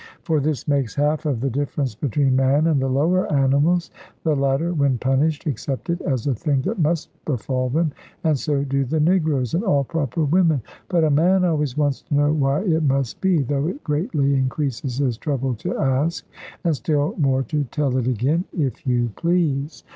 For 0.23 0.39
this 0.39 0.67
makes 0.67 0.95
half 0.95 1.27
of 1.27 1.41
the 1.41 1.49
difference 1.51 1.93
between 1.93 2.35
man 2.35 2.65
and 2.65 2.81
the 2.81 2.89
lower 2.89 3.31
animals: 3.31 3.91
the 4.23 4.35
latter, 4.35 4.73
when 4.73 4.97
punished, 4.97 5.45
accept 5.45 5.91
it 5.91 6.01
as 6.01 6.25
a 6.25 6.33
thing 6.33 6.61
that 6.63 6.79
must 6.79 7.11
befall 7.23 7.69
them; 7.69 7.91
and 8.23 8.35
so 8.39 8.63
do 8.63 8.83
the 8.83 8.99
negroes, 8.99 9.53
and 9.53 9.63
all 9.63 9.83
proper 9.83 10.23
women: 10.25 10.63
but 10.89 11.03
a 11.03 11.11
man 11.11 11.45
always 11.45 11.77
wants 11.77 12.01
to 12.01 12.15
know 12.15 12.33
why 12.33 12.61
it 12.63 12.81
must 12.81 13.21
be; 13.21 13.43
though 13.43 13.67
it 13.67 13.83
greatly 13.83 14.33
increases 14.33 14.97
his 14.97 15.19
trouble 15.19 15.53
to 15.53 15.77
ask, 15.77 16.25
and 16.63 16.75
still 16.75 17.13
more 17.19 17.43
to 17.43 17.65
tell 17.65 17.95
it 17.95 18.07
again, 18.07 18.43
if 18.57 18.87
you 18.87 19.11
please. 19.15 19.83